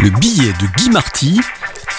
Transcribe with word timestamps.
Le 0.00 0.10
billet 0.10 0.52
de 0.52 0.76
Guy 0.76 0.90
Marty 0.90 1.40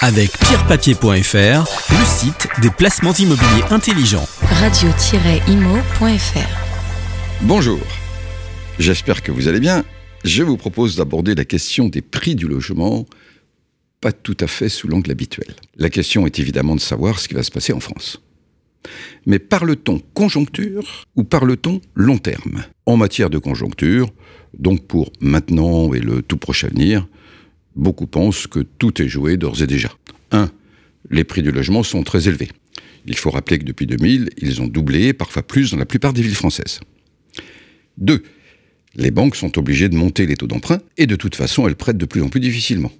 avec 0.00 0.30
pierrepapier.fr, 0.38 1.68
le 1.90 2.04
site 2.06 2.48
des 2.62 2.70
placements 2.70 3.12
immobiliers 3.12 3.64
intelligents. 3.68 4.26
radio-imo.fr 4.40 6.38
Bonjour, 7.42 7.80
j'espère 8.78 9.22
que 9.22 9.30
vous 9.30 9.48
allez 9.48 9.60
bien. 9.60 9.84
Je 10.24 10.42
vous 10.42 10.56
propose 10.56 10.96
d'aborder 10.96 11.34
la 11.34 11.44
question 11.44 11.88
des 11.88 12.00
prix 12.00 12.34
du 12.34 12.48
logement, 12.48 13.04
pas 14.00 14.12
tout 14.12 14.36
à 14.40 14.46
fait 14.46 14.70
sous 14.70 14.88
l'angle 14.88 15.10
habituel. 15.10 15.54
La 15.76 15.90
question 15.90 16.24
est 16.24 16.38
évidemment 16.38 16.76
de 16.76 16.80
savoir 16.80 17.18
ce 17.18 17.28
qui 17.28 17.34
va 17.34 17.42
se 17.42 17.50
passer 17.50 17.74
en 17.74 17.80
France. 17.80 18.22
Mais 19.26 19.38
parle-t-on 19.38 19.98
conjoncture 20.14 21.04
ou 21.16 21.24
parle-t-on 21.24 21.82
long 21.94 22.16
terme? 22.16 22.64
En 22.86 22.96
matière 22.96 23.28
de 23.28 23.36
conjoncture, 23.36 24.08
donc 24.58 24.86
pour 24.86 25.12
maintenant 25.20 25.92
et 25.92 26.00
le 26.00 26.22
tout 26.22 26.38
prochain 26.38 26.68
avenir, 26.68 27.06
beaucoup 27.76 28.06
pensent 28.06 28.46
que 28.46 28.60
tout 28.60 29.00
est 29.02 29.08
joué 29.08 29.36
d'ores 29.36 29.62
et 29.62 29.66
déjà. 29.66 29.90
1. 30.32 30.50
Les 31.10 31.24
prix 31.24 31.42
du 31.42 31.50
logement 31.50 31.82
sont 31.82 32.02
très 32.02 32.28
élevés. 32.28 32.50
Il 33.06 33.16
faut 33.16 33.30
rappeler 33.30 33.58
que 33.58 33.64
depuis 33.64 33.86
2000, 33.86 34.30
ils 34.38 34.60
ont 34.60 34.66
doublé, 34.66 35.12
parfois 35.12 35.42
plus, 35.42 35.70
dans 35.70 35.78
la 35.78 35.86
plupart 35.86 36.12
des 36.12 36.22
villes 36.22 36.34
françaises. 36.34 36.80
2. 37.98 38.22
Les 38.96 39.10
banques 39.10 39.36
sont 39.36 39.56
obligées 39.58 39.88
de 39.88 39.96
monter 39.96 40.26
les 40.26 40.36
taux 40.36 40.46
d'emprunt 40.46 40.80
et 40.98 41.06
de 41.06 41.16
toute 41.16 41.36
façon, 41.36 41.66
elles 41.66 41.76
prêtent 41.76 41.98
de 41.98 42.06
plus 42.06 42.22
en 42.22 42.28
plus 42.28 42.40
difficilement. 42.40 42.92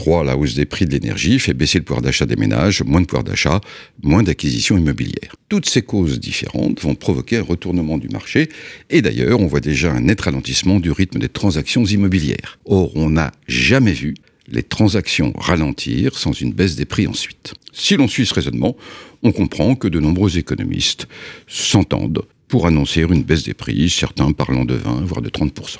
3. 0.00 0.24
La 0.24 0.34
hausse 0.34 0.54
des 0.54 0.64
prix 0.64 0.86
de 0.86 0.92
l'énergie 0.92 1.38
fait 1.38 1.52
baisser 1.52 1.76
le 1.76 1.84
pouvoir 1.84 2.00
d'achat 2.00 2.24
des 2.24 2.36
ménages, 2.36 2.82
moins 2.82 3.02
de 3.02 3.06
pouvoir 3.06 3.22
d'achat, 3.22 3.60
moins 4.02 4.22
d'acquisitions 4.22 4.78
immobilières. 4.78 5.34
Toutes 5.50 5.68
ces 5.68 5.82
causes 5.82 6.18
différentes 6.18 6.80
vont 6.80 6.94
provoquer 6.94 7.36
un 7.36 7.42
retournement 7.42 7.98
du 7.98 8.08
marché 8.08 8.48
et 8.88 9.02
d'ailleurs, 9.02 9.40
on 9.40 9.46
voit 9.46 9.60
déjà 9.60 9.92
un 9.92 10.00
net 10.00 10.22
ralentissement 10.22 10.80
du 10.80 10.90
rythme 10.90 11.18
des 11.18 11.28
transactions 11.28 11.84
immobilières. 11.84 12.58
Or, 12.64 12.96
on 12.96 13.10
n'a 13.10 13.30
jamais 13.46 13.92
vu 13.92 14.14
les 14.48 14.62
transactions 14.62 15.34
ralentir 15.36 16.16
sans 16.16 16.32
une 16.32 16.54
baisse 16.54 16.76
des 16.76 16.86
prix 16.86 17.06
ensuite. 17.06 17.52
Si 17.74 17.94
l'on 17.96 18.08
suit 18.08 18.24
ce 18.24 18.32
raisonnement, 18.32 18.78
on 19.22 19.32
comprend 19.32 19.74
que 19.74 19.86
de 19.86 20.00
nombreux 20.00 20.38
économistes 20.38 21.08
s'entendent 21.46 22.22
pour 22.48 22.66
annoncer 22.66 23.02
une 23.02 23.22
baisse 23.22 23.42
des 23.42 23.54
prix, 23.54 23.90
certains 23.90 24.32
parlant 24.32 24.64
de 24.64 24.74
20, 24.74 25.02
voire 25.04 25.20
de 25.20 25.28
30%. 25.28 25.76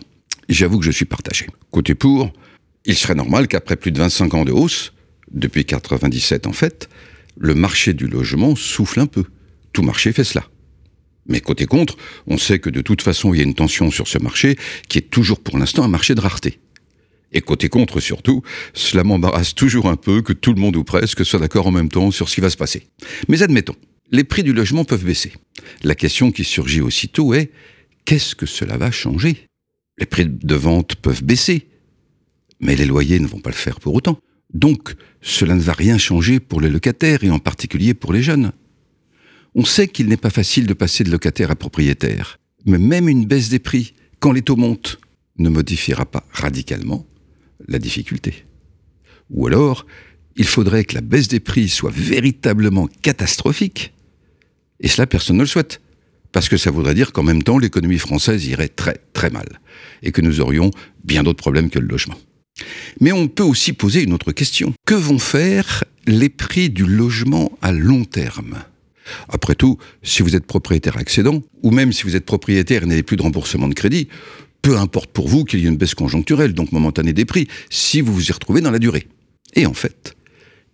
J'avoue 0.50 0.78
que 0.78 0.84
je 0.84 0.90
suis 0.90 1.06
partagé. 1.06 1.46
Côté 1.70 1.94
pour, 1.94 2.30
il 2.84 2.97
serait 2.97 3.14
normal 3.14 3.48
qu'après 3.48 3.77
plus 3.77 3.92
de 3.92 3.98
25 3.98 4.34
ans 4.34 4.45
de 4.45 4.53
hausse, 4.53 4.92
depuis 5.31 5.64
97 5.64 6.47
en 6.47 6.53
fait, 6.53 6.89
le 7.36 7.55
marché 7.55 7.95
du 7.95 8.06
logement 8.06 8.56
souffle 8.56 9.00
un 9.00 9.06
peu. 9.06 9.25
Tout 9.73 9.83
marché 9.83 10.12
fait 10.12 10.25
cela. 10.25 10.45
Mais 11.27 11.41
côté 11.41 11.67
contre, 11.67 11.97
on 12.27 12.39
sait 12.39 12.58
que 12.58 12.70
de 12.70 12.81
toute 12.81 13.03
façon, 13.03 13.33
il 13.33 13.39
y 13.39 13.41
a 13.41 13.45
une 13.45 13.55
tension 13.55 13.91
sur 13.91 14.08
ce 14.08 14.19
marché 14.19 14.56
qui 14.89 14.98
est 14.98 15.11
toujours 15.11 15.41
pour 15.41 15.58
l'instant 15.58 15.84
un 15.84 15.89
marché 15.89 16.14
de 16.14 16.20
rareté. 16.20 16.58
Et 17.33 17.41
côté 17.41 17.69
contre 17.69 18.01
surtout, 18.01 18.42
cela 18.75 19.05
m'embarrasse 19.05 19.55
toujours 19.55 19.89
un 19.89 19.97
peu 19.97 20.23
que 20.23 20.33
tout 20.33 20.53
le 20.53 20.61
monde 20.61 20.77
ou 20.77 20.83
presque 20.83 21.25
soit 21.25 21.39
d'accord 21.39 21.69
en 21.69 21.70
même 21.70 21.89
temps 21.89 22.11
sur 22.11 22.28
ce 22.28 22.34
qui 22.34 22.41
va 22.41 22.51
se 22.51 22.56
passer. 22.56 22.89
Mais 23.28 23.42
admettons, 23.42 23.77
les 24.11 24.25
prix 24.25 24.42
du 24.42 24.53
logement 24.53 24.84
peuvent 24.84 25.05
baisser. 25.05 25.33
La 25.84 25.95
question 25.95 26.33
qui 26.33 26.42
surgit 26.42 26.81
aussitôt 26.81 27.33
est 27.33 27.53
qu'est-ce 28.05 28.34
que 28.34 28.47
cela 28.47 28.77
va 28.77 28.91
changer? 28.91 29.47
Les 29.98 30.06
prix 30.06 30.27
de 30.27 30.55
vente 30.56 30.97
peuvent 30.97 31.23
baisser, 31.23 31.69
mais 32.61 32.77
les 32.77 32.86
loyers 32.86 33.20
ne 33.20 33.27
vont 33.27 33.41
pas 33.41 33.50
le 33.50 33.56
faire 33.56 33.80
pour 33.80 33.94
autant. 33.94 34.19
Donc, 34.53 34.94
cela 35.20 35.55
ne 35.55 35.61
va 35.61 35.72
rien 35.72 35.98
changer 35.98 36.41
pour 36.41 36.61
les 36.61 36.70
locataires 36.70 37.25
et 37.25 37.30
en 37.30 37.39
particulier 37.39 37.94
pour 37.94 38.12
les 38.12 38.22
jeunes. 38.22 38.52
On 39.55 39.64
sait 39.64 39.89
qu'il 39.89 40.06
n'est 40.08 40.17
pas 40.17 40.30
facile 40.30 40.67
de 40.67 40.75
passer 40.75 41.05
de 41.05 41.11
locataire 41.11 41.50
à 41.50 41.56
propriétaire, 41.56 42.39
mais 42.67 42.78
même 42.78 43.08
une 43.08 43.27
baisse 43.27 43.48
des 43.48 43.58
prix, 43.58 43.94
quand 44.19 44.33
les 44.33 44.42
taux 44.42 44.56
montent, 44.56 44.98
ne 45.39 45.48
modifiera 45.48 46.05
pas 46.06 46.25
radicalement 46.30 47.06
la 47.67 47.78
difficulté. 47.78 48.44
Ou 49.30 49.47
alors, 49.47 49.86
il 50.36 50.47
faudrait 50.47 50.84
que 50.84 50.95
la 50.95 51.00
baisse 51.00 51.28
des 51.28 51.41
prix 51.41 51.69
soit 51.69 51.92
véritablement 51.92 52.89
catastrophique, 53.02 53.92
et 54.80 54.89
cela 54.89 55.07
personne 55.07 55.36
ne 55.36 55.42
le 55.42 55.48
souhaite, 55.48 55.80
parce 56.33 56.48
que 56.48 56.57
ça 56.57 56.70
voudrait 56.70 56.95
dire 56.95 57.13
qu'en 57.13 57.23
même 57.23 57.42
temps 57.42 57.58
l'économie 57.58 57.98
française 57.98 58.46
irait 58.46 58.68
très 58.68 59.01
très 59.13 59.30
mal, 59.30 59.61
et 60.02 60.13
que 60.13 60.20
nous 60.20 60.40
aurions 60.40 60.70
bien 61.05 61.23
d'autres 61.23 61.42
problèmes 61.42 61.70
que 61.70 61.79
le 61.79 61.89
logement. 61.89 62.17
Mais 63.00 63.12
on 63.12 63.28
peut 63.28 63.42
aussi 63.42 63.72
poser 63.72 64.02
une 64.02 64.12
autre 64.12 64.32
question. 64.32 64.74
Que 64.86 64.94
vont 64.94 65.18
faire 65.18 65.84
les 66.06 66.28
prix 66.28 66.70
du 66.70 66.84
logement 66.84 67.52
à 67.62 67.72
long 67.72 68.04
terme? 68.04 68.58
Après 69.28 69.54
tout, 69.54 69.78
si 70.02 70.22
vous 70.22 70.36
êtes 70.36 70.46
propriétaire 70.46 70.96
accédant, 70.96 71.42
ou 71.62 71.70
même 71.70 71.92
si 71.92 72.04
vous 72.04 72.16
êtes 72.16 72.26
propriétaire 72.26 72.82
et 72.82 72.86
n'avez 72.86 73.02
plus 73.02 73.16
de 73.16 73.22
remboursement 73.22 73.68
de 73.68 73.74
crédit, 73.74 74.08
peu 74.62 74.76
importe 74.76 75.10
pour 75.10 75.28
vous 75.28 75.44
qu'il 75.44 75.60
y 75.60 75.66
ait 75.66 75.68
une 75.68 75.76
baisse 75.76 75.94
conjoncturelle, 75.94 76.52
donc 76.52 76.72
momentanée 76.72 77.12
des 77.12 77.24
prix, 77.24 77.48
si 77.70 78.00
vous 78.00 78.12
vous 78.12 78.28
y 78.28 78.32
retrouvez 78.32 78.60
dans 78.60 78.70
la 78.70 78.78
durée. 78.78 79.06
Et 79.54 79.66
en 79.66 79.74
fait, 79.74 80.16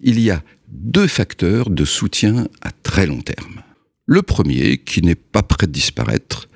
il 0.00 0.20
y 0.20 0.30
a 0.30 0.42
deux 0.68 1.06
facteurs 1.06 1.70
de 1.70 1.84
soutien 1.84 2.48
à 2.60 2.70
très 2.70 3.06
long 3.06 3.20
terme. 3.20 3.62
Le 4.06 4.22
premier, 4.22 4.78
qui 4.78 5.02
n'est 5.02 5.14
pas 5.14 5.42
prêt 5.42 5.66
de 5.66 5.72
disparaître, 5.72 6.48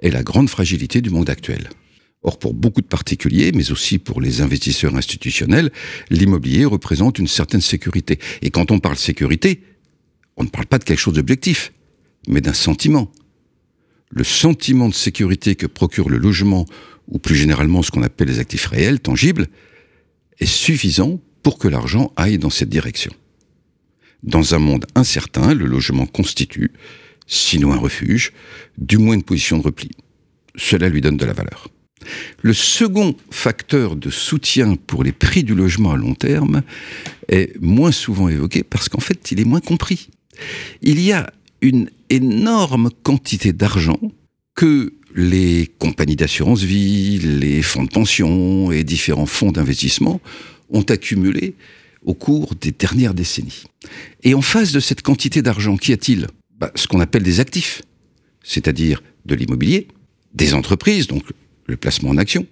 est 0.00 0.10
la 0.10 0.22
grande 0.22 0.48
fragilité 0.48 1.00
du 1.00 1.10
monde 1.10 1.30
actuel. 1.30 1.68
Or, 2.26 2.40
pour 2.40 2.54
beaucoup 2.54 2.80
de 2.80 2.86
particuliers, 2.86 3.52
mais 3.54 3.70
aussi 3.70 3.98
pour 3.98 4.20
les 4.20 4.40
investisseurs 4.40 4.96
institutionnels, 4.96 5.70
l'immobilier 6.10 6.64
représente 6.64 7.20
une 7.20 7.28
certaine 7.28 7.60
sécurité. 7.60 8.18
Et 8.42 8.50
quand 8.50 8.72
on 8.72 8.80
parle 8.80 8.96
sécurité, 8.96 9.62
on 10.36 10.42
ne 10.42 10.48
parle 10.48 10.66
pas 10.66 10.78
de 10.78 10.84
quelque 10.84 10.98
chose 10.98 11.14
d'objectif, 11.14 11.72
mais 12.26 12.40
d'un 12.40 12.52
sentiment. 12.52 13.12
Le 14.10 14.24
sentiment 14.24 14.88
de 14.88 14.94
sécurité 14.94 15.54
que 15.54 15.66
procure 15.66 16.08
le 16.08 16.18
logement, 16.18 16.66
ou 17.06 17.20
plus 17.20 17.36
généralement 17.36 17.82
ce 17.82 17.92
qu'on 17.92 18.02
appelle 18.02 18.26
les 18.26 18.40
actifs 18.40 18.66
réels, 18.66 18.98
tangibles, 18.98 19.46
est 20.40 20.46
suffisant 20.46 21.20
pour 21.44 21.58
que 21.58 21.68
l'argent 21.68 22.12
aille 22.16 22.38
dans 22.38 22.50
cette 22.50 22.68
direction. 22.68 23.12
Dans 24.24 24.52
un 24.52 24.58
monde 24.58 24.86
incertain, 24.96 25.54
le 25.54 25.66
logement 25.66 26.06
constitue, 26.06 26.72
sinon 27.28 27.72
un 27.72 27.78
refuge, 27.78 28.32
du 28.78 28.98
moins 28.98 29.14
une 29.14 29.22
position 29.22 29.58
de 29.58 29.62
repli. 29.62 29.90
Cela 30.56 30.88
lui 30.88 31.00
donne 31.00 31.16
de 31.16 31.24
la 31.24 31.32
valeur. 31.32 31.68
Le 32.42 32.52
second 32.52 33.14
facteur 33.30 33.96
de 33.96 34.10
soutien 34.10 34.76
pour 34.76 35.04
les 35.04 35.12
prix 35.12 35.44
du 35.44 35.54
logement 35.54 35.92
à 35.92 35.96
long 35.96 36.14
terme 36.14 36.62
est 37.28 37.60
moins 37.60 37.92
souvent 37.92 38.28
évoqué 38.28 38.62
parce 38.62 38.88
qu'en 38.88 39.00
fait, 39.00 39.30
il 39.32 39.40
est 39.40 39.44
moins 39.44 39.60
compris. 39.60 40.08
Il 40.82 41.00
y 41.00 41.12
a 41.12 41.30
une 41.60 41.90
énorme 42.10 42.90
quantité 43.02 43.52
d'argent 43.52 43.98
que 44.54 44.92
les 45.14 45.68
compagnies 45.78 46.16
d'assurance 46.16 46.62
vie, 46.62 47.18
les 47.18 47.62
fonds 47.62 47.84
de 47.84 47.90
pension 47.90 48.70
et 48.70 48.84
différents 48.84 49.26
fonds 49.26 49.50
d'investissement 49.50 50.20
ont 50.70 50.82
accumulé 50.82 51.54
au 52.04 52.14
cours 52.14 52.54
des 52.54 52.70
dernières 52.70 53.14
décennies. 53.14 53.64
Et 54.22 54.34
en 54.34 54.42
face 54.42 54.72
de 54.72 54.80
cette 54.80 55.02
quantité 55.02 55.42
d'argent, 55.42 55.76
qu'y 55.76 55.92
a-t-il? 55.92 56.28
Bah, 56.58 56.70
Ce 56.74 56.86
qu'on 56.86 57.00
appelle 57.00 57.22
des 57.22 57.40
actifs, 57.40 57.82
c'est-à-dire 58.42 59.02
de 59.24 59.34
l'immobilier, 59.34 59.88
des 60.34 60.54
entreprises, 60.54 61.06
donc 61.06 61.24
le 61.66 61.76
placement 61.76 62.10
en 62.10 62.16
action, 62.16 62.46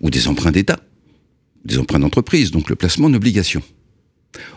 ou 0.00 0.10
des 0.10 0.28
emprunts 0.28 0.52
d'État, 0.52 0.80
des 1.64 1.78
emprunts 1.78 1.98
d'entreprise, 1.98 2.50
donc 2.50 2.68
le 2.68 2.76
placement 2.76 3.06
en 3.06 3.14
obligation. 3.14 3.62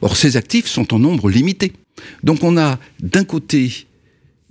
Or, 0.02 0.18
ces 0.18 0.38
actifs 0.38 0.68
sont 0.68 0.94
en 0.94 1.00
nombre 1.00 1.30
limité. 1.30 1.74
Donc 2.24 2.44
on 2.44 2.58
a 2.58 2.80
d'un 3.00 3.24
côté 3.24 3.88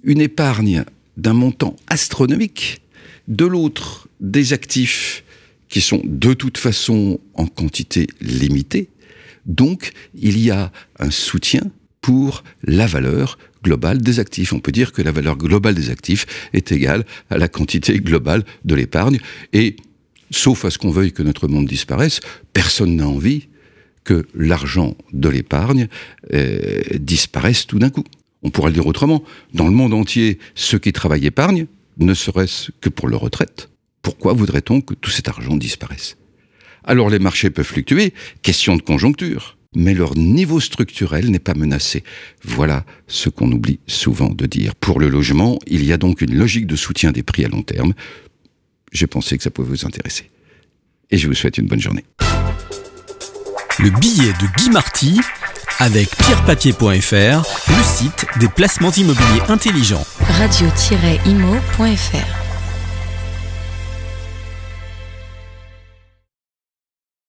une 0.03 0.21
épargne 0.21 0.85
d'un 1.17 1.33
montant 1.33 1.77
astronomique, 1.89 2.81
de 3.29 3.45
l'autre 3.45 4.09
des 4.21 4.53
actifs 4.53 5.25
qui 5.69 5.81
sont 5.81 6.01
de 6.05 6.33
toute 6.33 6.59
façon 6.59 7.19
en 7.35 7.47
quantité 7.47 8.07
limitée. 8.21 8.89
Donc 9.47 9.93
il 10.15 10.39
y 10.39 10.51
a 10.51 10.73
un 10.99 11.11
soutien 11.11 11.63
pour 12.07 12.45
la 12.63 12.87
valeur 12.87 13.37
globale 13.65 14.01
des 14.01 14.21
actifs. 14.21 14.53
On 14.53 14.61
peut 14.61 14.71
dire 14.71 14.93
que 14.93 15.03
la 15.03 15.11
valeur 15.11 15.37
globale 15.37 15.75
des 15.75 15.91
actifs 15.91 16.49
est 16.53 16.71
égale 16.71 17.05
à 17.31 17.37
la 17.37 17.49
quantité 17.49 17.99
globale 17.99 18.45
de 18.65 18.77
l'épargne. 18.77 19.19
Et, 19.53 19.75
sauf 20.31 20.65
à 20.65 20.71
ce 20.71 20.79
qu'on 20.79 20.93
veuille 20.93 21.11
que 21.11 21.25
notre 21.25 21.49
monde 21.49 21.67
disparaisse, 21.67 22.21
personne 22.53 22.95
n'a 22.95 23.09
envie 23.09 23.49
que 24.05 24.25
l'argent 24.37 24.97
de 25.13 25.29
l'épargne 25.29 25.89
euh, 26.33 26.81
disparaisse 26.95 27.67
tout 27.67 27.81
d'un 27.81 27.91
coup. 27.91 28.05
On 28.45 28.51
pourrait 28.51 28.71
le 28.71 28.75
dire 28.75 28.87
autrement. 28.87 29.25
Dans 29.53 29.67
le 29.67 29.73
monde 29.73 29.93
entier, 29.93 30.39
ceux 30.55 30.79
qui 30.79 30.93
travaillent 30.93 31.27
épargnent, 31.27 31.67
ne 31.99 32.15
serait-ce 32.15 32.71
que 32.81 32.89
pour 32.89 33.09
leur 33.09 33.23
retraite. 33.23 33.69
Pourquoi 34.01 34.33
voudrait-on 34.33 34.81
que 34.81 34.95
tout 34.95 35.11
cet 35.11 35.27
argent 35.27 35.57
disparaisse? 35.57 36.17
Alors 36.85 37.11
les 37.11 37.19
marchés 37.19 37.51
peuvent 37.51 37.67
fluctuer, 37.67 38.15
question 38.43 38.77
de 38.77 38.83
conjoncture 38.83 39.56
mais 39.77 39.95
leur 39.95 40.17
niveau 40.17 40.59
structurel 40.59 41.31
n'est 41.31 41.39
pas 41.39 41.55
menacé. 41.55 42.03
Voilà 42.43 42.85
ce 43.07 43.29
qu'on 43.29 43.53
oublie 43.53 43.79
souvent 43.87 44.31
de 44.31 44.47
dire. 44.47 44.75
Pour 44.75 44.99
le 44.99 45.09
logement, 45.09 45.59
il 45.67 45.85
y 45.85 45.93
a 45.93 45.99
donc 45.99 46.23
une 46.23 46.35
logique 46.35 46.67
de 46.67 46.75
soutien 46.75 47.13
des 47.13 47.23
prix 47.23 47.45
à 47.45 47.49
long 47.49 47.63
terme. 47.63 47.93
J'ai 48.93 49.07
pensé 49.07 49.37
que 49.37 49.45
ça 49.45 49.51
pouvait 49.51 49.69
vous 49.69 49.87
intéresser. 49.87 50.31
Et 51.11 51.19
je 51.19 51.29
vous 51.29 51.35
souhaite 51.35 51.59
une 51.59 51.67
bonne 51.67 51.81
journée. 51.81 52.05
Le 53.79 53.91
billet 53.91 54.33
de 54.33 54.47
Guy 54.59 54.71
Marty 54.71 55.21
avec 55.79 56.09
pierrepapier.fr, 56.17 57.45
le 57.69 57.83
site 57.83 58.27
des 58.41 58.49
placements 58.49 58.93
immobiliers 58.93 59.43
intelligents. 59.49 60.07
radio-imo.fr 60.39 60.87